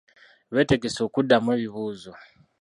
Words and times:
Beetegese 0.53 0.99
okuddamu 1.07 1.49
ebibuuzo. 1.55 2.13